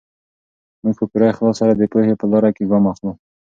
[0.83, 3.11] موږ په پوره اخلاص سره د پوهې په لاره کې ګام اخلو.